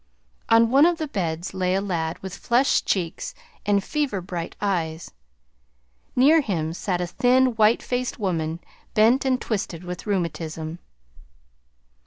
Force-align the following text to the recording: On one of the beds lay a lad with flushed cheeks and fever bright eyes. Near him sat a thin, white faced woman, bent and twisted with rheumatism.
On 0.49 0.71
one 0.71 0.87
of 0.87 0.97
the 0.97 1.07
beds 1.07 1.53
lay 1.53 1.75
a 1.75 1.79
lad 1.79 2.17
with 2.23 2.35
flushed 2.35 2.87
cheeks 2.87 3.35
and 3.67 3.83
fever 3.83 4.19
bright 4.19 4.55
eyes. 4.59 5.11
Near 6.15 6.41
him 6.41 6.73
sat 6.73 7.01
a 7.01 7.05
thin, 7.05 7.55
white 7.55 7.83
faced 7.83 8.17
woman, 8.17 8.61
bent 8.95 9.25
and 9.25 9.39
twisted 9.39 9.83
with 9.83 10.07
rheumatism. 10.07 10.79